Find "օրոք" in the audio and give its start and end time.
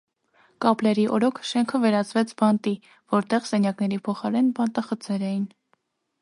1.17-1.41